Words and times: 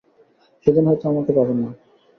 সেদিন 0.65 0.83
হয়তো 0.87 1.05
আমাকে 1.11 1.31
পাবেন 1.37 1.57
না। 1.63 1.69